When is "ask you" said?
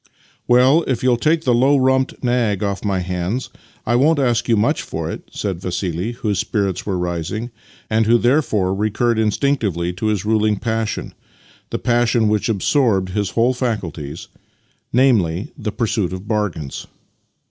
4.17-4.57